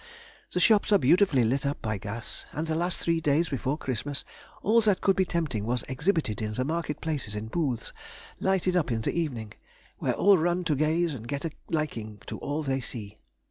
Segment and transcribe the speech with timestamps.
[0.53, 4.25] The shops are beautifully lit up by gas, and the last three days before Christmas
[4.63, 7.93] all that could be tempting was exhibited in the market places in booths
[8.39, 9.53] lighted up in the evening,
[9.99, 13.19] where all run to gaze and get a liking to all they see.